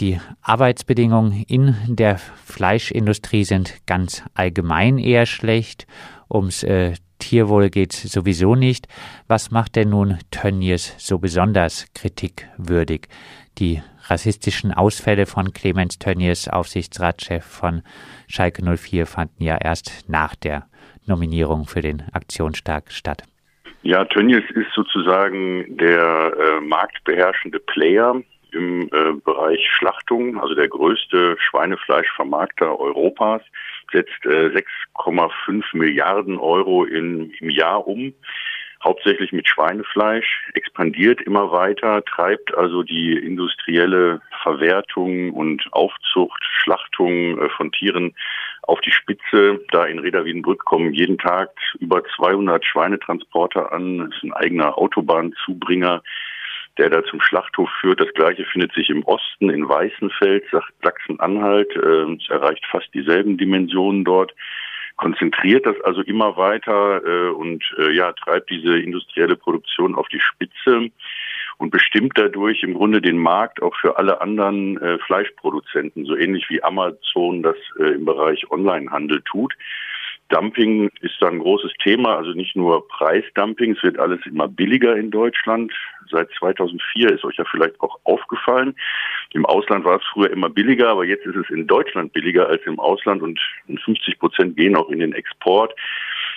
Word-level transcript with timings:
die 0.00 0.18
Arbeitsbedingungen 0.42 1.44
in 1.46 1.74
der 1.88 2.16
Fleischindustrie 2.18 3.44
sind 3.44 3.86
ganz 3.86 4.24
allgemein 4.34 4.98
eher 4.98 5.26
schlecht. 5.26 5.86
Ums 6.30 6.62
äh, 6.62 6.94
Tierwohl 7.18 7.68
geht 7.68 7.92
es 7.92 8.02
sowieso 8.12 8.54
nicht. 8.54 8.88
Was 9.28 9.50
macht 9.50 9.76
denn 9.76 9.90
nun 9.90 10.18
Tönnies 10.30 10.94
so 10.98 11.18
besonders 11.18 11.86
kritikwürdig? 11.94 13.08
Die 13.58 13.82
rassistischen 14.04 14.72
Ausfälle 14.72 15.26
von 15.26 15.52
Clemens 15.52 15.98
Tönnies, 15.98 16.48
Aufsichtsratschef 16.48 17.44
von 17.44 17.82
Schalke 18.26 18.64
04, 18.64 19.06
fanden 19.06 19.44
ja 19.44 19.58
erst 19.58 20.08
nach 20.08 20.34
der 20.34 20.66
Nominierung 21.06 21.66
für 21.66 21.82
den 21.82 22.02
Aktionstag 22.12 22.90
statt. 22.90 23.24
Ja, 23.82 24.04
Tönnies 24.06 24.44
ist 24.54 24.72
sozusagen 24.74 25.76
der 25.76 26.32
äh, 26.38 26.60
marktbeherrschende 26.60 27.60
Player 27.60 28.22
im 28.52 28.88
äh, 28.92 29.12
Bereich 29.24 29.60
Schlachtung, 29.70 30.40
also 30.40 30.54
der 30.54 30.68
größte 30.68 31.36
Schweinefleischvermarkter 31.38 32.78
Europas, 32.78 33.42
setzt 33.92 34.24
äh, 34.24 34.50
6,5 34.98 35.64
Milliarden 35.72 36.38
Euro 36.38 36.84
in, 36.84 37.30
im 37.40 37.50
Jahr 37.50 37.86
um, 37.86 38.14
hauptsächlich 38.82 39.32
mit 39.32 39.48
Schweinefleisch, 39.48 40.50
expandiert 40.54 41.20
immer 41.20 41.52
weiter, 41.52 42.02
treibt 42.04 42.56
also 42.56 42.82
die 42.82 43.12
industrielle 43.12 44.22
Verwertung 44.42 45.32
und 45.32 45.62
Aufzucht, 45.72 46.42
Schlachtung 46.62 47.38
äh, 47.38 47.48
von 47.50 47.70
Tieren 47.72 48.14
auf 48.62 48.80
die 48.80 48.92
Spitze. 48.92 49.60
Da 49.70 49.84
in 49.84 49.98
Reda 49.98 50.24
kommen 50.64 50.94
jeden 50.94 51.18
Tag 51.18 51.50
über 51.78 52.02
200 52.16 52.64
Schweinetransporter 52.64 53.72
an. 53.72 53.98
Das 53.98 54.16
ist 54.16 54.22
ein 54.24 54.32
eigener 54.32 54.78
Autobahnzubringer 54.78 56.02
der 56.80 56.88
da 56.88 57.04
zum 57.04 57.20
Schlachthof 57.20 57.68
führt. 57.80 58.00
Das 58.00 58.12
gleiche 58.14 58.44
findet 58.46 58.72
sich 58.72 58.88
im 58.88 59.04
Osten 59.04 59.50
in 59.50 59.68
Weißenfeld, 59.68 60.44
Sachsen-Anhalt. 60.82 61.76
Äh, 61.76 62.14
es 62.14 62.28
erreicht 62.30 62.64
fast 62.70 62.92
dieselben 62.94 63.36
Dimensionen 63.36 64.04
dort 64.04 64.34
konzentriert 64.96 65.64
das 65.64 65.80
also 65.80 66.02
immer 66.02 66.36
weiter 66.36 67.02
äh, 67.06 67.30
und 67.30 67.64
äh, 67.78 67.90
ja 67.90 68.12
treibt 68.12 68.50
diese 68.50 68.78
industrielle 68.78 69.34
Produktion 69.34 69.94
auf 69.94 70.08
die 70.08 70.20
Spitze 70.20 70.90
und 71.56 71.70
bestimmt 71.70 72.12
dadurch 72.16 72.62
im 72.62 72.74
Grunde 72.74 73.00
den 73.00 73.16
Markt 73.16 73.62
auch 73.62 73.74
für 73.76 73.96
alle 73.96 74.20
anderen 74.20 74.76
äh, 74.76 74.98
Fleischproduzenten, 74.98 76.04
so 76.04 76.16
ähnlich 76.16 76.50
wie 76.50 76.62
Amazon 76.62 77.42
das 77.42 77.56
im 77.78 78.04
Bereich 78.04 78.50
Onlinehandel 78.50 79.22
tut. 79.22 79.54
Dumping 80.30 80.90
ist 81.00 81.16
da 81.20 81.28
ein 81.28 81.40
großes 81.40 81.72
Thema, 81.82 82.16
also 82.16 82.30
nicht 82.30 82.56
nur 82.56 82.86
Preisdumping, 82.88 83.72
es 83.72 83.82
wird 83.82 83.98
alles 83.98 84.20
immer 84.26 84.48
billiger 84.48 84.96
in 84.96 85.10
Deutschland. 85.10 85.72
Seit 86.10 86.30
2004 86.38 87.12
ist 87.12 87.24
euch 87.24 87.36
ja 87.36 87.44
vielleicht 87.50 87.80
auch 87.80 87.98
aufgefallen. 88.04 88.74
Im 89.32 89.44
Ausland 89.44 89.84
war 89.84 89.96
es 89.96 90.06
früher 90.12 90.30
immer 90.30 90.48
billiger, 90.48 90.88
aber 90.88 91.04
jetzt 91.04 91.26
ist 91.26 91.36
es 91.36 91.50
in 91.50 91.66
Deutschland 91.66 92.12
billiger 92.12 92.48
als 92.48 92.62
im 92.64 92.78
Ausland 92.80 93.22
und 93.22 93.38
50 93.66 94.18
Prozent 94.18 94.56
gehen 94.56 94.76
auch 94.76 94.88
in 94.88 95.00
den 95.00 95.12
Export. 95.12 95.74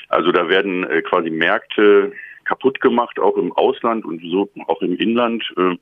Also 0.09 0.31
da 0.31 0.49
werden 0.49 0.83
äh, 0.89 1.02
quasi 1.02 1.30
Märkte 1.30 2.11
kaputt 2.45 2.81
gemacht, 2.81 3.19
auch 3.19 3.38
im 3.38 3.53
Ausland 3.53 4.05
und 4.05 4.21
so 4.21 4.49
auch 4.67 4.81
im 4.81 4.97
Inland. 4.97 5.44
Äh, 5.58 5.77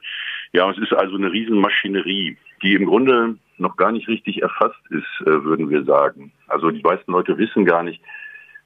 ja, 0.54 0.70
es 0.70 0.78
ist 0.78 0.94
also 0.94 1.16
eine 1.16 1.32
Riesenmaschinerie, 1.32 2.38
die 2.62 2.74
im 2.74 2.86
Grunde 2.86 3.36
noch 3.62 3.78
gar 3.78 3.92
nicht 3.92 4.08
richtig 4.08 4.42
erfasst 4.42 4.82
ist, 4.90 5.22
äh, 5.22 5.44
würden 5.44 5.70
wir 5.70 5.84
sagen. 5.84 6.32
Also 6.48 6.72
die 6.72 6.82
meisten 6.82 7.12
Leute 7.12 7.38
wissen 7.38 7.66
gar 7.66 7.84
nicht, 7.84 8.02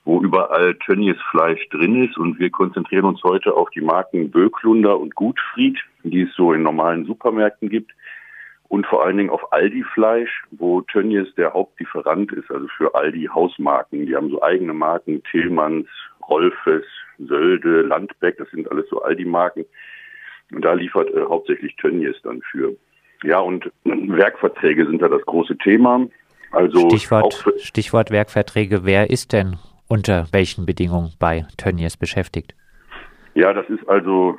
wo 0.03 0.21
überall 0.21 0.75
Tönnies 0.75 1.17
Fleisch 1.31 1.67
drin 1.69 2.05
ist 2.05 2.17
und 2.17 2.39
wir 2.39 2.49
konzentrieren 2.49 3.05
uns 3.05 3.23
heute 3.23 3.53
auf 3.53 3.69
die 3.71 3.81
Marken 3.81 4.31
Böklunder 4.31 4.99
und 4.99 5.15
Gutfried, 5.15 5.77
die 6.03 6.21
es 6.21 6.35
so 6.35 6.53
in 6.53 6.63
normalen 6.63 7.05
Supermärkten 7.05 7.69
gibt 7.69 7.91
und 8.67 8.85
vor 8.87 9.05
allen 9.05 9.17
Dingen 9.17 9.29
auf 9.29 9.53
Aldi 9.53 9.83
Fleisch, 9.93 10.43
wo 10.51 10.81
Tönnies 10.81 11.33
der 11.35 11.53
Hauptlieferant 11.53 12.31
ist, 12.33 12.49
also 12.51 12.67
für 12.77 12.93
Aldi 12.95 13.29
Hausmarken. 13.33 14.05
Die 14.05 14.15
haben 14.15 14.29
so 14.29 14.41
eigene 14.41 14.73
Marken, 14.73 15.23
Tillmanns, 15.23 15.87
Rolfes, 16.27 16.85
Sölde, 17.19 17.81
Landbeck, 17.81 18.37
das 18.37 18.49
sind 18.49 18.69
alles 18.69 18.87
so 18.89 19.01
Aldi-Marken. 19.01 19.65
Und 20.51 20.63
da 20.63 20.73
liefert 20.73 21.09
äh, 21.13 21.21
hauptsächlich 21.27 21.75
Tönnies 21.77 22.15
dann 22.23 22.41
für. 22.41 22.75
Ja, 23.23 23.39
und 23.39 23.71
Werkverträge 23.83 24.85
sind 24.85 25.01
da 25.01 25.07
das 25.07 25.21
große 25.25 25.57
Thema. 25.57 26.07
Also 26.51 26.89
Stichwort, 26.89 27.45
Stichwort 27.59 28.11
Werkverträge. 28.11 28.85
Wer 28.85 29.09
ist 29.09 29.33
denn 29.33 29.57
unter 29.87 30.27
welchen 30.31 30.65
Bedingungen 30.65 31.13
bei 31.19 31.45
Tönnies 31.57 31.97
beschäftigt? 31.97 32.55
Ja, 33.33 33.53
das 33.53 33.67
ist 33.69 33.87
also 33.89 34.37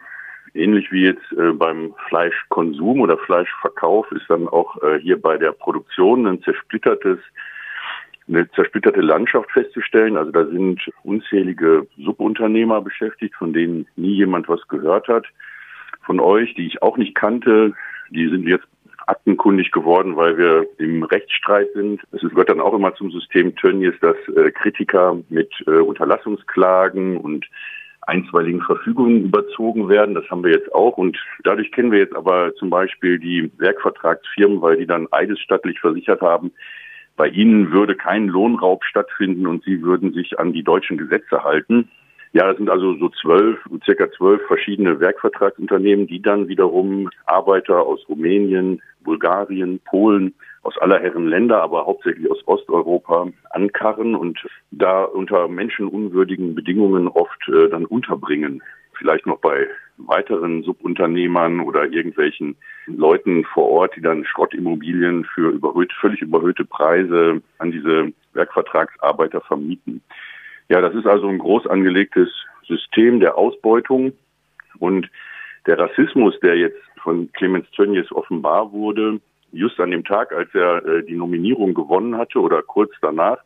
ähnlich 0.55 0.91
wie 0.91 1.05
jetzt 1.05 1.33
äh, 1.33 1.53
beim 1.53 1.95
Fleischkonsum 2.09 3.01
oder 3.01 3.19
Fleischverkauf 3.19 4.11
ist 4.13 4.25
dann 4.29 4.49
auch 4.49 4.83
äh, 4.83 4.99
hier 5.01 5.21
bei 5.21 5.37
der 5.37 5.53
Produktion 5.53 6.27
ein 6.27 6.43
zersplittertes 6.43 7.19
eine 8.29 8.51
zersplitterte 8.51 9.01
Landschaft 9.01 9.51
festzustellen. 9.53 10.17
Also 10.17 10.33
da 10.33 10.47
sind 10.47 10.81
unzählige 11.05 11.87
Subunternehmer 11.97 12.81
beschäftigt, 12.81 13.35
von 13.37 13.53
denen 13.53 13.87
nie 13.97 14.15
jemand 14.15 14.49
was 14.49 14.67
gehört 14.69 15.07
hat. 15.09 15.27
Von 16.05 16.19
euch, 16.19 16.55
die 16.55 16.67
ich 16.67 16.83
auch 16.83 16.97
nicht 16.97 17.15
kannte, 17.15 17.75
die 18.11 18.29
sind 18.29 18.47
jetzt 18.47 18.67
aktenkundig 19.07 19.71
geworden, 19.71 20.17
weil 20.17 20.37
wir 20.37 20.67
im 20.79 21.03
Rechtsstreit 21.05 21.69
sind. 21.75 22.03
Es 22.13 22.23
gehört 22.23 22.49
dann 22.49 22.61
auch 22.61 22.75
immer 22.75 22.95
zum 22.95 23.11
System 23.11 23.55
Tönnies, 23.57 23.95
dass 24.01 24.17
äh, 24.37 24.51
Kritiker 24.51 25.19
mit 25.29 25.53
äh, 25.67 25.79
Unterlassungsklagen 25.79 27.17
und 27.17 27.47
einstweiligen 28.03 28.63
Verfügungen 28.63 29.25
überzogen 29.25 29.89
werden. 29.89 30.15
Das 30.15 30.29
haben 30.31 30.45
wir 30.45 30.53
jetzt 30.53 30.73
auch. 30.75 30.97
Und 30.97 31.19
dadurch 31.45 31.73
kennen 31.73 31.93
wir 31.93 31.99
jetzt 31.99 32.15
aber 32.15 32.55
zum 32.55 32.71
Beispiel 32.71 33.19
die 33.19 33.51
Werkvertragsfirmen, 33.59 34.61
weil 34.61 34.77
die 34.77 34.87
dann 34.87 35.09
eidesstattlich 35.11 35.81
versichert 35.81 36.21
haben, 36.21 36.53
bei 37.17 37.29
ihnen 37.29 37.73
würde 37.73 37.97
kein 37.97 38.29
Lohnraub 38.29 38.85
stattfinden 38.85 39.47
und 39.47 39.65
sie 39.65 39.83
würden 39.83 40.13
sich 40.13 40.39
an 40.39 40.53
die 40.53 40.63
deutschen 40.63 40.99
Gesetze 40.99 41.43
halten. 41.43 41.89
Ja, 42.33 42.49
das 42.49 42.57
sind 42.57 42.69
also 42.69 42.95
so 42.97 43.09
zwölf, 43.09 43.59
circa 43.85 44.11
zwölf 44.13 44.43
verschiedene 44.47 45.01
Werkvertragsunternehmen, 45.01 46.07
die 46.07 46.21
dann 46.21 46.49
wiederum 46.49 47.09
Arbeiter 47.25 47.81
aus 47.83 48.07
Rumänien, 48.09 48.83
Bulgarien, 49.01 49.81
Polen, 49.85 50.35
aus 50.63 50.77
aller 50.79 51.01
Herren 51.01 51.29
Länder, 51.29 51.63
aber 51.63 51.87
hauptsächlich 51.87 52.29
aus 52.31 52.47
Osteuropa 52.47 53.29
ankarren 53.51 54.17
und 54.17 54.45
da 54.73 55.05
unter 55.05 55.47
menschenunwürdigen 55.49 56.55
Bedingungen 56.55 57.07
oft 57.09 57.49
äh, 57.49 57.69
dann 57.69 57.85
unterbringen. 57.87 58.63
Vielleicht 58.99 59.27
noch 59.27 59.39
bei 59.39 59.69
weiteren 59.99 60.63
Subunternehmern 60.63 61.61
oder 61.61 61.85
irgendwelchen 61.85 62.57
Leuten 62.87 63.45
vor 63.45 63.69
Ort, 63.69 63.97
die 63.97 64.03
dann 64.03 64.25
Schrottimmobilien 64.25 65.25
für 65.25 65.51
überhöht, 65.51 65.93
völlig 66.01 66.21
überhöhte 66.21 66.65
Preise 66.65 67.41
an 67.59 67.71
diese 67.71 68.13
Werkvertragsarbeiter 68.35 69.41
vermieten. 69.43 70.03
Ja, 70.69 70.81
das 70.81 70.95
ist 70.95 71.07
also 71.07 71.29
ein 71.29 71.39
groß 71.39 71.67
angelegtes 71.67 72.29
System 72.67 73.21
der 73.21 73.39
Ausbeutung 73.39 74.13
und 74.79 75.09
der 75.67 75.79
Rassismus, 75.79 76.39
der 76.41 76.57
jetzt 76.57 76.81
von 77.03 77.31
Clemens 77.33 77.71
Tönnies 77.71 78.11
offenbar 78.13 78.73
wurde, 78.73 79.21
just 79.53 79.79
an 79.81 79.91
dem 79.91 80.05
Tag, 80.05 80.33
als 80.33 80.53
er 80.55 80.85
äh, 80.85 81.03
die 81.05 81.15
Nominierung 81.15 81.75
gewonnen 81.75 82.17
hatte 82.17 82.41
oder 82.41 82.63
kurz 82.63 82.93
danach, 83.01 83.39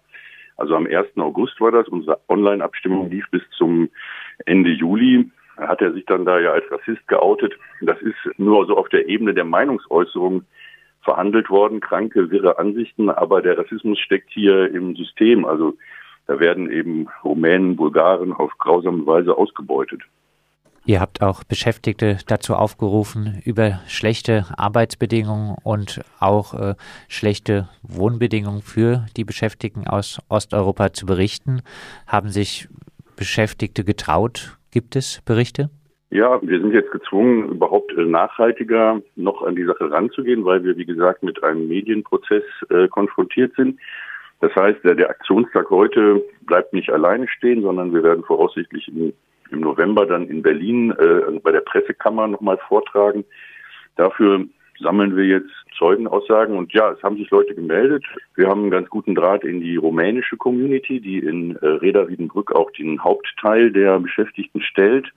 also 0.60 0.76
am 0.76 0.86
1. 0.86 1.16
August 1.16 1.58
war 1.60 1.72
das, 1.72 1.88
unsere 1.88 2.20
Online-Abstimmung 2.28 3.10
lief 3.10 3.24
bis 3.30 3.42
zum 3.56 3.88
Ende 4.44 4.68
Juli, 4.68 5.30
hat 5.56 5.80
er 5.80 5.92
sich 5.94 6.04
dann 6.04 6.26
da 6.26 6.38
ja 6.38 6.52
als 6.52 6.70
Rassist 6.70 7.06
geoutet. 7.08 7.54
Das 7.80 7.98
ist 8.02 8.38
nur 8.38 8.66
so 8.66 8.76
auf 8.76 8.90
der 8.90 9.08
Ebene 9.08 9.32
der 9.32 9.44
Meinungsäußerung 9.44 10.44
verhandelt 11.02 11.48
worden, 11.48 11.80
kranke, 11.80 12.30
wirre 12.30 12.58
Ansichten, 12.58 13.08
aber 13.08 13.40
der 13.40 13.56
Rassismus 13.56 13.98
steckt 13.98 14.30
hier 14.32 14.70
im 14.70 14.94
System. 14.96 15.46
Also 15.46 15.78
da 16.30 16.38
werden 16.38 16.70
eben 16.70 17.08
Rumänen, 17.24 17.74
Bulgaren 17.74 18.32
auf 18.32 18.52
grausame 18.58 19.04
Weise 19.04 19.36
ausgebeutet. 19.36 20.02
Ihr 20.84 21.00
habt 21.00 21.22
auch 21.22 21.42
Beschäftigte 21.42 22.18
dazu 22.28 22.54
aufgerufen, 22.54 23.42
über 23.44 23.80
schlechte 23.88 24.44
Arbeitsbedingungen 24.56 25.56
und 25.64 26.00
auch 26.20 26.54
äh, 26.54 26.74
schlechte 27.08 27.68
Wohnbedingungen 27.82 28.62
für 28.62 29.06
die 29.16 29.24
Beschäftigten 29.24 29.88
aus 29.88 30.20
Osteuropa 30.28 30.92
zu 30.92 31.04
berichten. 31.04 31.62
Haben 32.06 32.28
sich 32.28 32.68
Beschäftigte 33.16 33.82
getraut? 33.82 34.56
Gibt 34.70 34.94
es 34.94 35.22
Berichte? 35.26 35.68
Ja, 36.10 36.40
wir 36.42 36.60
sind 36.60 36.72
jetzt 36.72 36.92
gezwungen, 36.92 37.48
überhaupt 37.48 37.92
äh, 37.98 38.04
nachhaltiger 38.04 39.02
noch 39.16 39.42
an 39.42 39.56
die 39.56 39.64
Sache 39.64 39.90
ranzugehen, 39.90 40.44
weil 40.44 40.62
wir, 40.62 40.76
wie 40.76 40.86
gesagt, 40.86 41.24
mit 41.24 41.42
einem 41.42 41.66
Medienprozess 41.66 42.44
äh, 42.68 42.86
konfrontiert 42.86 43.52
sind. 43.56 43.80
Das 44.40 44.54
heißt, 44.54 44.82
der, 44.84 44.94
der 44.94 45.10
Aktionstag 45.10 45.70
heute 45.70 46.22
bleibt 46.42 46.72
nicht 46.72 46.90
alleine 46.90 47.28
stehen, 47.28 47.62
sondern 47.62 47.92
wir 47.92 48.02
werden 48.02 48.24
voraussichtlich 48.24 48.88
im, 48.88 49.12
im 49.50 49.60
November 49.60 50.06
dann 50.06 50.26
in 50.28 50.42
Berlin 50.42 50.92
äh, 50.92 51.38
bei 51.42 51.52
der 51.52 51.60
Pressekammer 51.60 52.26
nochmal 52.26 52.58
vortragen. 52.68 53.24
Dafür 53.96 54.46
sammeln 54.80 55.14
wir 55.16 55.24
jetzt 55.24 55.50
Zeugenaussagen 55.76 56.56
und 56.56 56.72
ja, 56.72 56.90
es 56.90 57.02
haben 57.02 57.16
sich 57.16 57.30
Leute 57.30 57.54
gemeldet. 57.54 58.04
Wir 58.34 58.48
haben 58.48 58.62
einen 58.62 58.70
ganz 58.70 58.88
guten 58.88 59.14
Draht 59.14 59.44
in 59.44 59.60
die 59.60 59.76
rumänische 59.76 60.36
Community, 60.36 61.00
die 61.00 61.18
in 61.18 61.56
äh, 61.56 61.66
Reda 61.66 62.08
Wiedenbrück 62.08 62.52
auch 62.54 62.70
den 62.72 63.02
Hauptteil 63.02 63.70
der 63.70 63.98
Beschäftigten 63.98 64.62
stellt. 64.62 65.12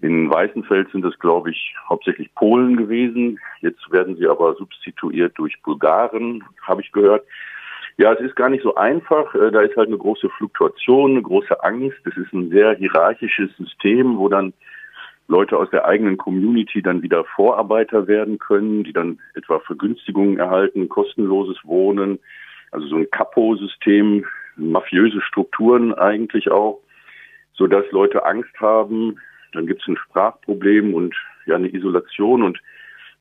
In 0.00 0.30
Weißenfeld 0.30 0.90
sind 0.90 1.04
es, 1.04 1.18
glaube 1.18 1.50
ich, 1.50 1.74
hauptsächlich 1.88 2.32
Polen 2.34 2.76
gewesen. 2.76 3.38
Jetzt 3.60 3.90
werden 3.90 4.16
sie 4.16 4.26
aber 4.26 4.54
substituiert 4.54 5.32
durch 5.38 5.60
Bulgaren, 5.62 6.44
habe 6.62 6.82
ich 6.82 6.92
gehört. 6.92 7.24
Ja, 7.96 8.12
es 8.12 8.20
ist 8.20 8.34
gar 8.34 8.48
nicht 8.48 8.62
so 8.62 8.74
einfach. 8.74 9.34
Äh, 9.34 9.50
da 9.50 9.60
ist 9.60 9.76
halt 9.76 9.88
eine 9.88 9.98
große 9.98 10.28
Fluktuation, 10.30 11.12
eine 11.12 11.22
große 11.22 11.62
Angst. 11.62 11.98
Es 12.04 12.16
ist 12.16 12.32
ein 12.32 12.50
sehr 12.50 12.74
hierarchisches 12.74 13.56
System, 13.56 14.18
wo 14.18 14.28
dann 14.28 14.52
Leute 15.28 15.56
aus 15.56 15.70
der 15.70 15.86
eigenen 15.86 16.16
Community 16.16 16.82
dann 16.82 17.02
wieder 17.02 17.24
Vorarbeiter 17.24 18.06
werden 18.06 18.38
können, 18.38 18.84
die 18.84 18.92
dann 18.92 19.20
etwa 19.34 19.58
Vergünstigungen 19.60 20.38
erhalten, 20.38 20.88
kostenloses 20.88 21.56
Wohnen, 21.64 22.18
also 22.72 22.86
so 22.88 22.96
ein 22.96 23.10
Capo-System, 23.10 24.26
mafiöse 24.56 25.22
Strukturen 25.22 25.94
eigentlich 25.94 26.50
auch, 26.50 26.80
so 27.54 27.66
dass 27.66 27.90
Leute 27.90 28.26
Angst 28.26 28.52
haben. 28.60 29.18
Dann 29.52 29.66
gibt 29.66 29.82
es 29.82 29.88
ein 29.88 29.96
Sprachproblem 29.96 30.92
und 30.94 31.14
ja 31.46 31.54
eine 31.54 31.72
Isolation 31.72 32.42
und 32.42 32.60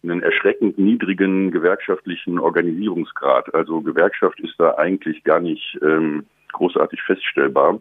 einen 0.04 0.22
erschreckend 0.22 0.78
niedrigen 0.78 1.52
gewerkschaftlichen 1.52 2.40
Organisierungsgrad. 2.40 3.54
Also 3.54 3.82
Gewerkschaft 3.82 4.40
ist 4.42 4.56
da 4.58 4.76
eigentlich 4.76 5.24
gar 5.24 5.40
nicht 5.40 5.78
ähm, 5.82 6.26
großartig 6.52 7.02
feststellbar. 7.02 7.80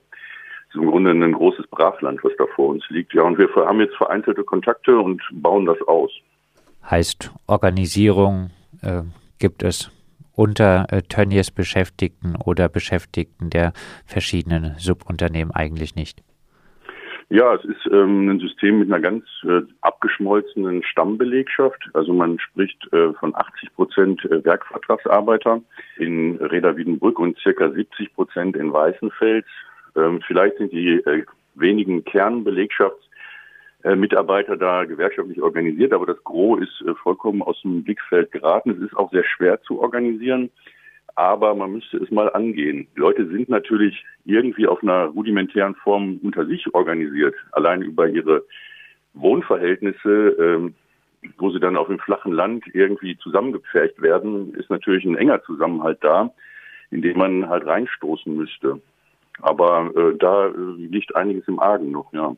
Es 0.69 0.75
ist 0.77 0.83
im 0.83 0.91
Grunde 0.91 1.11
ein 1.11 1.33
großes 1.33 1.67
Brachland, 1.67 2.23
was 2.25 2.33
da 2.39 2.47
vor 2.55 2.69
uns 2.69 2.85
liegt. 2.89 3.13
Ja, 3.13 3.23
und 3.23 3.39
wir 3.39 3.49
haben 3.55 3.81
jetzt 3.81 3.97
vereinzelte 3.97 4.45
Kontakte 4.45 4.97
und 4.99 5.21
bauen 5.33 5.67
das 5.67 5.81
aus. 5.87 6.11
Heißt, 6.89 7.31
Organisierung 7.47 8.51
äh, 8.83 9.03
gibt 9.39 9.63
es 9.63 9.91
unter 10.35 10.87
äh, 10.91 11.03
Tönnies 11.03 11.51
Beschäftigten 11.51 12.37
oder 12.37 12.69
Beschäftigten 12.69 13.51
der 13.51 13.73
verschiedenen 14.07 14.75
Subunternehmen 14.79 15.53
eigentlich 15.53 15.95
nicht? 15.95 16.23
Ja, 17.33 17.55
es 17.55 17.65
ist 17.65 17.87
ähm, 17.91 18.29
ein 18.29 18.39
System 18.41 18.81
mit 18.81 18.93
einer 18.93 19.01
ganz 19.01 19.25
äh, 19.45 19.63
abgeschmolzenen 19.81 20.83
Stammbelegschaft. 20.83 21.89
Also 21.95 22.13
man 22.13 22.39
spricht 22.39 22.93
äh, 22.93 23.15
von 23.15 23.35
80 23.35 23.75
Prozent 23.75 24.23
äh, 24.27 24.45
Werkvertragsarbeiter 24.45 25.63
in 25.97 26.37
Reda 26.37 26.77
Wiedenbrück 26.77 27.19
und 27.19 27.39
circa 27.39 27.71
70 27.71 28.13
Prozent 28.13 28.55
in 28.55 28.71
Weißenfels. 28.71 29.47
Ähm, 29.97 30.21
vielleicht 30.27 30.59
sind 30.59 30.73
die 30.73 31.03
äh, 31.07 31.25
wenigen 31.55 32.05
Kernbelegschaftsmitarbeiter 32.05 34.59
da 34.59 34.85
gewerkschaftlich 34.85 35.41
organisiert, 35.41 35.95
aber 35.95 36.05
das 36.05 36.23
Gros 36.25 36.61
ist 36.61 36.83
äh, 36.87 36.95
vollkommen 36.97 37.41
aus 37.41 37.59
dem 37.63 37.83
Blickfeld 37.83 38.31
geraten. 38.31 38.73
Es 38.73 38.81
ist 38.91 38.95
auch 38.95 39.11
sehr 39.11 39.25
schwer 39.25 39.63
zu 39.63 39.81
organisieren 39.81 40.51
aber 41.15 41.55
man 41.55 41.73
müsste 41.73 41.99
es 41.99 42.11
mal 42.11 42.31
angehen. 42.33 42.87
Die 42.97 43.01
Leute 43.01 43.27
sind 43.29 43.49
natürlich 43.49 44.05
irgendwie 44.25 44.67
auf 44.67 44.83
einer 44.83 45.07
rudimentären 45.07 45.75
Form 45.77 46.19
unter 46.23 46.47
sich 46.47 46.73
organisiert, 46.75 47.35
allein 47.53 47.83
über 47.83 48.09
ihre 48.09 48.45
Wohnverhältnisse, 49.15 50.37
ähm, 50.39 50.75
wo 51.39 51.51
sie 51.51 51.61
dann 51.61 51.77
auf 51.77 51.89
dem 51.89 51.99
flachen 51.99 52.33
Land 52.33 52.65
irgendwie 52.73 53.17
zusammengepfercht 53.19 54.01
werden, 54.03 54.55
ist 54.55 54.71
natürlich 54.71 55.05
ein 55.05 55.17
enger 55.17 55.43
Zusammenhalt 55.45 55.99
da, 56.01 56.33
in 56.91 57.03
den 57.03 57.17
man 57.17 57.49
halt 57.49 57.67
reinstoßen 57.67 58.35
müsste. 58.35 58.81
Aber 59.41 59.91
äh, 59.95 60.17
da 60.19 60.49
äh, 60.49 60.53
liegt 60.77 61.15
einiges 61.15 61.47
im 61.49 61.61
Argen 61.61 61.91
noch, 61.91 62.13
ja. 62.13 62.35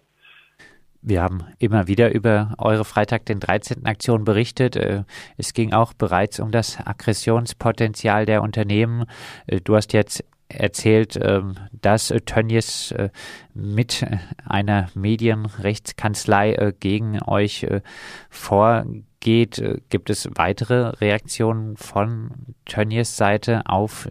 Wir 1.07 1.21
haben 1.21 1.45
immer 1.59 1.87
wieder 1.87 2.15
über 2.15 2.55
eure 2.57 2.87
Freitag 2.87 3.27
den 3.27 3.39
13. 3.39 3.85
Aktion 3.85 4.25
berichtet. 4.25 4.75
Äh, 4.75 5.05
es 5.37 5.53
ging 5.53 5.75
auch 5.75 5.93
bereits 5.93 6.41
um 6.41 6.51
das 6.51 6.79
Aggressionspotenzial 6.83 8.25
der 8.25 8.41
Unternehmen. 8.41 9.05
Äh, 9.47 9.61
du 9.61 9.77
hast 9.77 9.93
jetzt 9.93 10.25
erzählt, 10.49 11.21
ähm, 11.23 11.57
dass 11.73 12.09
Tönnies 12.25 12.93
äh, 12.93 13.11
mit 13.53 14.07
einer 14.47 14.89
Medienrechtskanzlei 14.95 16.73
gegen 16.81 17.23
euch 17.23 17.67
vorgeht. 18.31 19.83
Gibt 19.91 20.09
es 20.09 20.29
weitere 20.35 20.89
Reaktionen 20.89 21.77
von 21.77 22.31
Tönnies 22.65 23.17
Seite 23.17 23.63
auf 23.67 24.09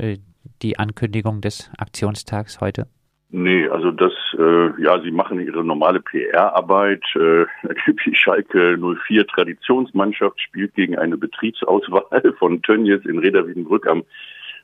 die 0.61 0.79
Ankündigung 0.79 1.41
des 1.41 1.71
Aktionstags 1.77 2.61
heute? 2.61 2.87
Nee, 3.35 3.67
also 3.67 3.89
das, 3.89 4.13
äh, 4.37 4.79
ja, 4.79 5.01
sie 5.01 5.09
machen 5.09 5.39
ihre 5.39 5.63
normale 5.63 5.99
PR-Arbeit. 6.01 7.01
Äh, 7.15 7.45
die 8.05 8.13
Schalke 8.13 8.77
04 8.77 9.25
Traditionsmannschaft 9.25 10.39
spielt 10.39 10.75
gegen 10.75 10.99
eine 10.99 11.17
Betriebsauswahl 11.17 12.35
von 12.37 12.61
Tönnies 12.61 13.03
in 13.05 13.17
Reda 13.17 13.43
am 13.89 14.03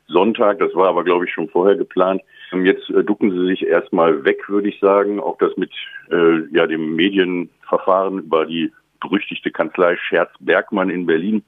Sonntag. 0.06 0.60
Das 0.60 0.72
war 0.76 0.86
aber, 0.86 1.02
glaube 1.02 1.24
ich, 1.24 1.32
schon 1.32 1.48
vorher 1.48 1.74
geplant. 1.74 2.22
Jetzt 2.62 2.88
äh, 2.90 3.02
ducken 3.02 3.32
sie 3.32 3.44
sich 3.48 3.66
erstmal 3.66 4.24
weg, 4.24 4.48
würde 4.48 4.68
ich 4.68 4.78
sagen. 4.78 5.18
Auch 5.18 5.36
das 5.38 5.56
mit 5.56 5.72
äh, 6.12 6.46
ja, 6.52 6.68
dem 6.68 6.94
Medienverfahren 6.94 8.20
über 8.20 8.46
die 8.46 8.72
berüchtigte 9.00 9.50
Kanzlei 9.50 9.96
Scherz 9.96 10.30
Bergmann 10.38 10.90
in 10.90 11.06
Berlin 11.06 11.42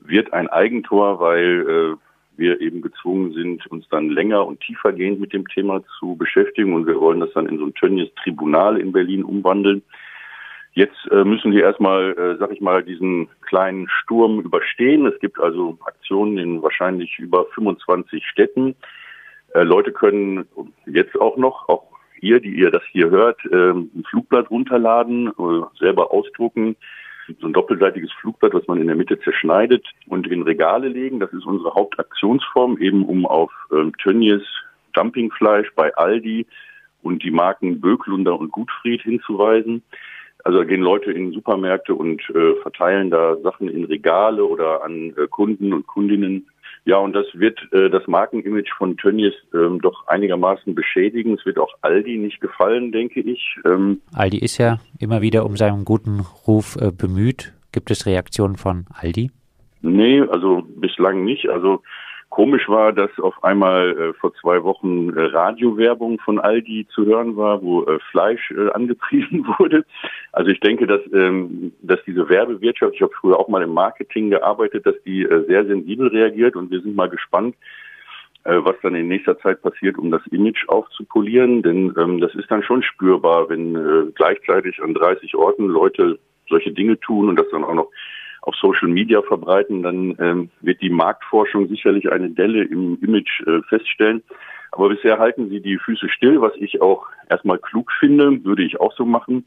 wird 0.00 0.32
ein 0.32 0.48
Eigentor, 0.48 1.20
weil 1.20 1.68
äh, 1.68 2.03
wir 2.36 2.60
eben 2.60 2.82
gezwungen 2.82 3.32
sind, 3.32 3.66
uns 3.68 3.88
dann 3.88 4.10
länger 4.10 4.46
und 4.46 4.60
tiefergehend 4.60 5.20
mit 5.20 5.32
dem 5.32 5.46
Thema 5.48 5.82
zu 5.98 6.16
beschäftigen 6.16 6.74
und 6.74 6.86
wir 6.86 7.00
wollen 7.00 7.20
das 7.20 7.32
dann 7.32 7.46
in 7.46 7.58
so 7.58 7.66
ein 7.66 7.74
Tönnies 7.74 8.12
Tribunal 8.22 8.78
in 8.78 8.92
Berlin 8.92 9.24
umwandeln. 9.24 9.82
Jetzt 10.72 11.08
äh, 11.12 11.24
müssen 11.24 11.52
wir 11.52 11.62
erstmal, 11.62 12.12
äh, 12.18 12.36
sag 12.38 12.50
ich 12.50 12.60
mal, 12.60 12.82
diesen 12.82 13.28
kleinen 13.42 13.88
Sturm 13.88 14.40
überstehen. 14.40 15.06
Es 15.06 15.18
gibt 15.20 15.38
also 15.38 15.78
Aktionen 15.86 16.36
in 16.38 16.62
wahrscheinlich 16.62 17.16
über 17.20 17.46
25 17.54 18.26
Städten. 18.26 18.74
Äh, 19.54 19.62
Leute 19.62 19.92
können 19.92 20.46
jetzt 20.86 21.18
auch 21.20 21.36
noch, 21.36 21.68
auch 21.68 21.84
ihr, 22.20 22.40
die 22.40 22.56
ihr 22.56 22.72
das 22.72 22.82
hier 22.90 23.10
hört, 23.10 23.38
äh, 23.44 23.70
ein 23.70 24.04
Flugblatt 24.10 24.50
runterladen, 24.50 25.28
äh, 25.28 25.78
selber 25.78 26.12
ausdrucken, 26.12 26.74
so 27.40 27.46
ein 27.46 27.52
doppelseitiges 27.52 28.12
Flugblatt, 28.20 28.54
was 28.54 28.66
man 28.66 28.80
in 28.80 28.86
der 28.86 28.96
Mitte 28.96 29.18
zerschneidet 29.20 29.86
und 30.06 30.26
in 30.26 30.42
Regale 30.42 30.88
legen. 30.88 31.20
Das 31.20 31.32
ist 31.32 31.46
unsere 31.46 31.74
Hauptaktionsform, 31.74 32.78
eben 32.78 33.04
um 33.04 33.26
auf 33.26 33.52
ähm, 33.72 33.92
Tönnies 34.02 34.42
Dumpingfleisch 34.92 35.72
bei 35.74 35.94
Aldi 35.94 36.46
und 37.02 37.22
die 37.22 37.30
Marken 37.30 37.80
Böklunder 37.80 38.38
und 38.38 38.52
Gutfried 38.52 39.02
hinzuweisen. 39.02 39.82
Also 40.44 40.64
gehen 40.64 40.82
Leute 40.82 41.10
in 41.10 41.32
Supermärkte 41.32 41.94
und 41.94 42.20
äh, 42.30 42.54
verteilen 42.62 43.10
da 43.10 43.36
Sachen 43.42 43.68
in 43.68 43.84
Regale 43.84 44.44
oder 44.44 44.84
an 44.84 45.14
äh, 45.16 45.26
Kunden 45.28 45.72
und 45.72 45.86
Kundinnen. 45.86 46.48
Ja, 46.86 46.98
und 46.98 47.14
das 47.14 47.26
wird 47.32 47.58
äh, 47.72 47.88
das 47.88 48.06
Markenimage 48.06 48.70
von 48.76 48.96
Tönnies 48.98 49.32
ähm, 49.54 49.80
doch 49.80 50.06
einigermaßen 50.06 50.74
beschädigen. 50.74 51.34
Es 51.34 51.46
wird 51.46 51.58
auch 51.58 51.72
Aldi 51.80 52.18
nicht 52.18 52.40
gefallen, 52.40 52.92
denke 52.92 53.20
ich. 53.20 53.56
Ähm, 53.64 54.02
Aldi 54.12 54.38
ist 54.38 54.58
ja 54.58 54.78
immer 54.98 55.22
wieder 55.22 55.46
um 55.46 55.56
seinen 55.56 55.86
guten 55.86 56.20
Ruf 56.46 56.76
äh, 56.76 56.90
bemüht. 56.90 57.54
Gibt 57.72 57.90
es 57.90 58.04
Reaktionen 58.04 58.56
von 58.56 58.84
Aldi? 58.94 59.30
Nee, 59.80 60.20
also 60.20 60.62
bislang 60.76 61.24
nicht. 61.24 61.48
Also 61.48 61.82
Komisch 62.34 62.68
war, 62.68 62.92
dass 62.92 63.16
auf 63.20 63.44
einmal 63.44 63.96
äh, 63.96 64.12
vor 64.14 64.34
zwei 64.34 64.64
Wochen 64.64 65.10
äh, 65.10 65.26
Radiowerbung 65.26 66.18
von 66.18 66.40
Aldi 66.40 66.88
zu 66.92 67.06
hören 67.06 67.36
war, 67.36 67.62
wo 67.62 67.84
äh, 67.84 68.00
Fleisch 68.10 68.50
äh, 68.50 68.70
angepriesen 68.74 69.46
wurde. 69.56 69.84
Also 70.32 70.50
ich 70.50 70.58
denke, 70.58 70.88
dass, 70.88 71.00
ähm, 71.12 71.72
dass 71.82 72.00
diese 72.04 72.28
Werbewirtschaft, 72.28 72.94
ich 72.96 73.02
habe 73.02 73.12
früher 73.20 73.38
auch 73.38 73.46
mal 73.46 73.62
im 73.62 73.72
Marketing 73.72 74.30
gearbeitet, 74.30 74.84
dass 74.84 74.96
die 75.06 75.22
äh, 75.22 75.44
sehr 75.46 75.64
sensibel 75.64 76.08
reagiert 76.08 76.56
und 76.56 76.72
wir 76.72 76.80
sind 76.80 76.96
mal 76.96 77.08
gespannt, 77.08 77.54
äh, 78.42 78.56
was 78.64 78.74
dann 78.82 78.96
in 78.96 79.06
nächster 79.06 79.38
Zeit 79.38 79.62
passiert, 79.62 79.96
um 79.96 80.10
das 80.10 80.26
Image 80.32 80.68
aufzupolieren. 80.68 81.62
Denn 81.62 81.94
ähm, 81.96 82.18
das 82.18 82.34
ist 82.34 82.50
dann 82.50 82.64
schon 82.64 82.82
spürbar, 82.82 83.48
wenn 83.48 84.12
gleichzeitig 84.16 84.82
an 84.82 84.92
30 84.92 85.36
Orten 85.36 85.68
Leute 85.68 86.18
solche 86.48 86.72
Dinge 86.72 86.98
tun 86.98 87.28
und 87.28 87.38
das 87.38 87.46
dann 87.52 87.62
auch 87.62 87.74
noch 87.74 87.90
auf 88.44 88.54
Social 88.56 88.88
Media 88.88 89.22
verbreiten, 89.22 89.82
dann 89.82 90.16
ähm, 90.18 90.50
wird 90.60 90.82
die 90.82 90.90
Marktforschung 90.90 91.68
sicherlich 91.68 92.10
eine 92.12 92.30
Delle 92.30 92.64
im 92.64 92.98
Image 93.00 93.40
äh, 93.46 93.62
feststellen. 93.68 94.22
Aber 94.70 94.88
bisher 94.88 95.18
halten 95.18 95.48
sie 95.48 95.60
die 95.60 95.78
Füße 95.78 96.08
still, 96.08 96.40
was 96.40 96.52
ich 96.56 96.82
auch 96.82 97.06
erstmal 97.30 97.58
klug 97.58 97.90
finde, 97.98 98.44
würde 98.44 98.64
ich 98.64 98.80
auch 98.80 98.92
so 98.94 99.06
machen. 99.06 99.44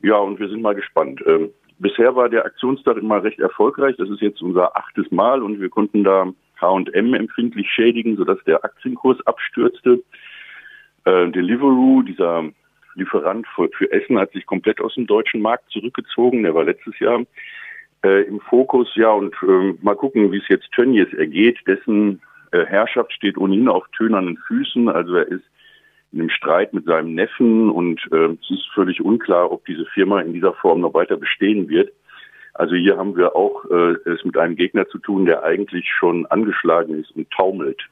Ja, 0.00 0.16
und 0.16 0.40
wir 0.40 0.48
sind 0.48 0.62
mal 0.62 0.74
gespannt. 0.74 1.22
Ähm, 1.26 1.50
bisher 1.78 2.16
war 2.16 2.28
der 2.28 2.44
Aktionstag 2.44 2.96
immer 2.96 3.22
recht 3.22 3.38
erfolgreich. 3.38 3.94
Das 3.98 4.10
ist 4.10 4.20
jetzt 4.20 4.42
unser 4.42 4.76
achtes 4.76 5.10
Mal 5.12 5.42
und 5.42 5.60
wir 5.60 5.68
konnten 5.68 6.02
da 6.02 6.32
H&M 6.60 7.14
empfindlich 7.14 7.68
schädigen, 7.70 8.16
sodass 8.16 8.42
der 8.44 8.64
Aktienkurs 8.64 9.24
abstürzte. 9.26 10.02
Äh, 11.04 11.28
Deliveroo, 11.30 12.02
dieser 12.02 12.44
Lieferant 12.96 13.46
für, 13.54 13.68
für 13.76 13.92
Essen, 13.92 14.18
hat 14.18 14.32
sich 14.32 14.46
komplett 14.46 14.80
aus 14.80 14.94
dem 14.94 15.06
deutschen 15.06 15.40
Markt 15.40 15.70
zurückgezogen. 15.70 16.42
Der 16.42 16.54
war 16.54 16.64
letztes 16.64 16.98
Jahr 16.98 17.20
äh, 18.04 18.22
im 18.22 18.40
Fokus. 18.40 18.88
Ja, 18.94 19.10
und 19.10 19.34
äh, 19.42 19.74
mal 19.82 19.96
gucken, 19.96 20.30
wie 20.30 20.38
es 20.38 20.48
jetzt 20.48 20.70
Tönnies 20.72 21.12
ergeht. 21.14 21.58
Dessen 21.66 22.20
äh, 22.52 22.64
Herrschaft 22.66 23.12
steht 23.12 23.38
ohnehin 23.38 23.68
auf 23.68 23.84
tönernen 23.96 24.36
Füßen. 24.46 24.88
Also 24.88 25.16
er 25.16 25.28
ist 25.28 25.44
in 26.12 26.20
einem 26.20 26.30
Streit 26.30 26.72
mit 26.72 26.84
seinem 26.84 27.14
Neffen 27.14 27.70
und 27.70 28.00
äh, 28.12 28.36
es 28.40 28.50
ist 28.50 28.68
völlig 28.72 29.00
unklar, 29.00 29.50
ob 29.50 29.64
diese 29.66 29.86
Firma 29.86 30.20
in 30.20 30.32
dieser 30.32 30.52
Form 30.52 30.80
noch 30.80 30.94
weiter 30.94 31.16
bestehen 31.16 31.68
wird. 31.68 31.90
Also 32.52 32.76
hier 32.76 32.96
haben 32.96 33.16
wir 33.16 33.34
auch 33.34 33.64
äh, 33.64 33.96
es 34.08 34.24
mit 34.24 34.38
einem 34.38 34.54
Gegner 34.54 34.86
zu 34.86 34.98
tun, 34.98 35.26
der 35.26 35.42
eigentlich 35.42 35.86
schon 35.88 36.24
angeschlagen 36.26 37.00
ist 37.00 37.10
und 37.16 37.28
taumelt. 37.30 37.82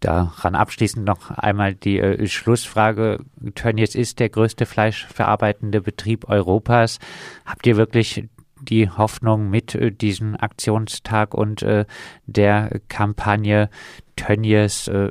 Daran 0.00 0.54
abschließend 0.54 1.04
noch 1.06 1.30
einmal 1.30 1.74
die 1.74 1.98
äh, 1.98 2.26
Schlussfrage. 2.26 3.20
Tönnies 3.54 3.94
ist 3.94 4.18
der 4.20 4.30
größte 4.30 4.64
fleischverarbeitende 4.64 5.82
Betrieb 5.82 6.28
Europas. 6.28 7.00
Habt 7.44 7.66
ihr 7.66 7.76
wirklich 7.76 8.24
die 8.64 8.88
Hoffnung 8.88 9.50
mit 9.50 9.74
äh, 9.74 9.90
diesem 9.90 10.36
Aktionstag 10.36 11.34
und 11.34 11.62
äh, 11.62 11.84
der 12.26 12.80
Kampagne 12.88 13.68
Tönnies 14.16 14.88
äh, 14.88 15.10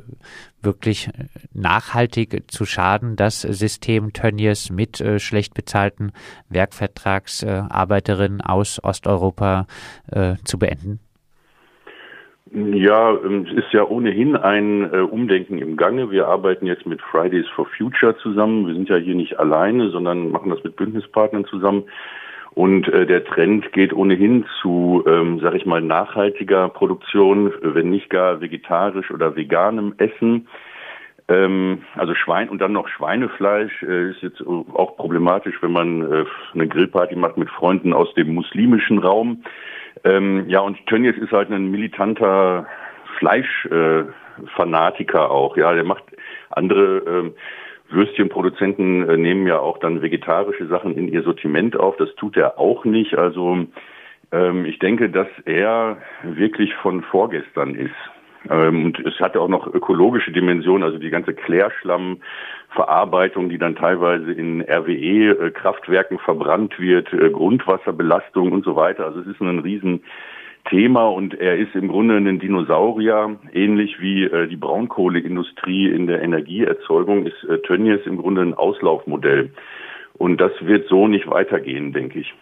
wirklich 0.62 1.10
nachhaltig 1.52 2.50
zu 2.50 2.64
schaden, 2.64 3.16
das 3.16 3.42
System 3.42 4.12
Tönnies 4.12 4.70
mit 4.70 5.00
äh, 5.00 5.18
schlecht 5.18 5.54
bezahlten 5.54 6.12
Werkvertragsarbeiterinnen 6.48 8.40
aus 8.40 8.82
Osteuropa 8.82 9.66
äh, 10.10 10.36
zu 10.44 10.58
beenden? 10.58 11.00
Ja, 12.54 13.10
ähm, 13.10 13.46
es 13.50 13.64
ist 13.64 13.72
ja 13.72 13.82
ohnehin 13.84 14.36
ein 14.36 14.92
äh, 14.92 14.98
Umdenken 14.98 15.58
im 15.58 15.76
Gange. 15.76 16.12
Wir 16.12 16.28
arbeiten 16.28 16.66
jetzt 16.66 16.86
mit 16.86 17.02
Fridays 17.02 17.48
for 17.48 17.66
Future 17.76 18.16
zusammen. 18.18 18.68
Wir 18.68 18.74
sind 18.74 18.88
ja 18.88 18.96
hier 18.96 19.16
nicht 19.16 19.40
alleine, 19.40 19.90
sondern 19.90 20.30
machen 20.30 20.50
das 20.50 20.62
mit 20.62 20.76
Bündnispartnern 20.76 21.46
zusammen. 21.46 21.84
Und 22.54 22.88
äh, 22.88 23.06
der 23.06 23.24
Trend 23.24 23.72
geht 23.72 23.92
ohnehin 23.92 24.46
zu, 24.60 25.02
ähm, 25.08 25.40
sag 25.40 25.54
ich 25.54 25.66
mal, 25.66 25.82
nachhaltiger 25.82 26.68
Produktion, 26.68 27.52
wenn 27.62 27.90
nicht 27.90 28.10
gar 28.10 28.40
vegetarisch 28.40 29.10
oder 29.10 29.34
veganem 29.34 29.94
Essen. 29.98 30.46
Ähm, 31.26 31.82
also 31.96 32.14
Schwein 32.14 32.48
und 32.48 32.60
dann 32.60 32.72
noch 32.72 32.86
Schweinefleisch 32.88 33.82
äh, 33.82 34.10
ist 34.10 34.22
jetzt 34.22 34.46
auch 34.46 34.96
problematisch, 34.96 35.56
wenn 35.62 35.72
man 35.72 36.02
äh, 36.02 36.24
eine 36.52 36.68
Grillparty 36.68 37.16
macht 37.16 37.38
mit 37.38 37.50
Freunden 37.50 37.92
aus 37.92 38.14
dem 38.14 38.34
muslimischen 38.34 38.98
Raum. 38.98 39.42
Ähm, 40.04 40.44
ja, 40.48 40.60
und 40.60 40.78
Tönnies 40.86 41.16
ist 41.16 41.32
halt 41.32 41.50
ein 41.50 41.70
militanter 41.70 42.66
Fleischfanatiker 43.18 45.18
äh, 45.18 45.28
auch. 45.28 45.56
Ja, 45.56 45.72
der 45.72 45.84
macht 45.84 46.04
andere 46.50 46.98
äh, 46.98 47.32
Würstchenproduzenten 47.90 49.08
äh, 49.08 49.16
nehmen 49.16 49.46
ja 49.46 49.58
auch 49.58 49.78
dann 49.78 50.02
vegetarische 50.02 50.66
Sachen 50.66 50.96
in 50.96 51.08
ihr 51.08 51.22
Sortiment 51.22 51.76
auf. 51.76 51.96
Das 51.96 52.14
tut 52.16 52.36
er 52.36 52.58
auch 52.58 52.84
nicht. 52.84 53.16
Also 53.16 53.66
ähm, 54.32 54.66
ich 54.66 54.78
denke, 54.78 55.10
dass 55.10 55.28
er 55.44 55.98
wirklich 56.22 56.74
von 56.74 57.02
vorgestern 57.02 57.74
ist. 57.74 57.94
Ähm, 58.50 58.86
und 58.86 58.98
es 59.00 59.18
hatte 59.20 59.40
auch 59.40 59.48
noch 59.48 59.66
ökologische 59.66 60.32
Dimensionen, 60.32 60.82
also 60.82 60.98
die 60.98 61.10
ganze 61.10 61.34
Klärschlammverarbeitung, 61.34 63.48
die 63.48 63.58
dann 63.58 63.76
teilweise 63.76 64.32
in 64.32 64.62
RWE-Kraftwerken 64.62 66.18
verbrannt 66.18 66.78
wird, 66.78 67.12
äh, 67.12 67.30
Grundwasserbelastung 67.30 68.52
und 68.52 68.64
so 68.64 68.76
weiter. 68.76 69.06
Also 69.06 69.20
es 69.20 69.26
ist 69.26 69.40
ein 69.40 69.58
Riesenthema 70.64 71.08
und 71.08 71.34
er 71.34 71.56
ist 71.56 71.74
im 71.74 71.88
Grunde 71.88 72.16
ein 72.16 72.38
Dinosaurier, 72.38 73.38
ähnlich 73.52 74.00
wie 74.00 74.24
äh, 74.24 74.48
die 74.48 74.56
Braunkohleindustrie 74.56 75.88
in 75.88 76.06
der 76.06 76.22
Energieerzeugung 76.22 77.26
ist 77.26 77.44
äh, 77.44 77.58
Tönnies 77.58 78.00
im 78.06 78.18
Grunde 78.18 78.42
ein 78.42 78.54
Auslaufmodell. 78.54 79.50
Und 80.14 80.40
das 80.40 80.52
wird 80.60 80.88
so 80.88 81.08
nicht 81.08 81.26
weitergehen, 81.28 81.92
denke 81.92 82.20
ich. 82.20 82.34